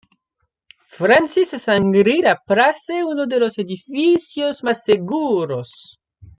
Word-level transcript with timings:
Francis 0.97 1.53
Shangri-La 1.65 2.33
Place 2.47 2.99
uno 3.11 3.27
de 3.27 3.39
los 3.39 3.59
edificios 3.59 4.63
más 4.63 4.83
seguros. 4.83 5.99